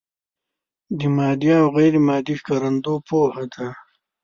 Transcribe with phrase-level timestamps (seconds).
[0.99, 3.67] د مادي او غیر مادي ښکارندو پوهه ده.